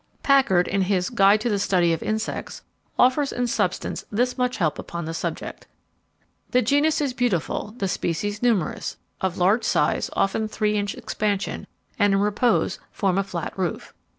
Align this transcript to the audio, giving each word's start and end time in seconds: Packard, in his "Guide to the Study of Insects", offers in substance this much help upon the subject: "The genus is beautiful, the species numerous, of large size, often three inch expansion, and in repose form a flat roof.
Packard, 0.23 0.67
in 0.67 0.81
his 0.81 1.11
"Guide 1.11 1.39
to 1.41 1.47
the 1.47 1.59
Study 1.59 1.93
of 1.93 2.01
Insects", 2.01 2.63
offers 2.97 3.31
in 3.31 3.45
substance 3.45 4.03
this 4.11 4.35
much 4.35 4.57
help 4.57 4.79
upon 4.79 5.05
the 5.05 5.13
subject: 5.13 5.67
"The 6.49 6.63
genus 6.63 7.01
is 7.01 7.13
beautiful, 7.13 7.75
the 7.77 7.87
species 7.87 8.41
numerous, 8.41 8.97
of 9.21 9.37
large 9.37 9.63
size, 9.63 10.09
often 10.13 10.47
three 10.47 10.75
inch 10.75 10.95
expansion, 10.95 11.67
and 11.99 12.15
in 12.15 12.19
repose 12.19 12.79
form 12.91 13.19
a 13.19 13.23
flat 13.23 13.53
roof. 13.55 13.93